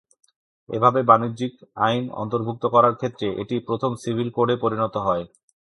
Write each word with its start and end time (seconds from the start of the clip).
এভাবে 0.69 0.99
বাণিজ্যিক 1.03 1.53
আইন 1.85 2.03
অন্তর্ভুক্ত 2.21 2.63
করার 2.73 2.93
ক্ষেত্রে 2.95 3.27
এটি 3.41 3.55
প্রথম 3.67 3.91
সিভিল 4.01 4.29
কোডে 4.35 4.55
পরিণত 4.63 4.95
হয়। 5.07 5.23